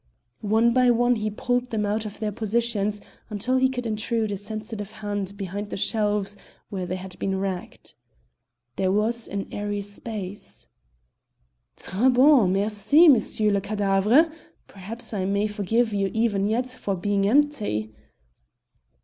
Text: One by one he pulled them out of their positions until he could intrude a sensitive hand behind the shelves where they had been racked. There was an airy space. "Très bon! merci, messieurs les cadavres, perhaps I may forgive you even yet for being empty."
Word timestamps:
One 0.49 0.73
by 0.73 0.89
one 0.89 1.13
he 1.17 1.29
pulled 1.29 1.69
them 1.69 1.85
out 1.85 2.07
of 2.07 2.17
their 2.17 2.31
positions 2.31 3.01
until 3.29 3.57
he 3.57 3.69
could 3.69 3.85
intrude 3.85 4.31
a 4.31 4.35
sensitive 4.37 4.93
hand 4.93 5.37
behind 5.37 5.69
the 5.69 5.77
shelves 5.77 6.35
where 6.69 6.87
they 6.87 6.95
had 6.95 7.19
been 7.19 7.37
racked. 7.39 7.93
There 8.77 8.91
was 8.91 9.27
an 9.27 9.47
airy 9.51 9.81
space. 9.81 10.65
"Très 11.77 12.11
bon! 12.11 12.51
merci, 12.51 13.07
messieurs 13.09 13.53
les 13.53 13.61
cadavres, 13.61 14.31
perhaps 14.65 15.13
I 15.13 15.25
may 15.25 15.45
forgive 15.45 15.93
you 15.93 16.09
even 16.15 16.47
yet 16.47 16.67
for 16.69 16.95
being 16.95 17.27
empty." 17.27 17.93